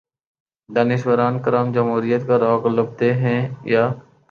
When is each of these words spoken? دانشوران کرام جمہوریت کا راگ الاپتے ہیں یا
دانشوران 0.69 1.39
کرام 1.43 1.71
جمہوریت 1.71 2.27
کا 2.27 2.39
راگ 2.39 2.65
الاپتے 2.65 3.13
ہیں 3.13 3.39
یا 3.65 3.87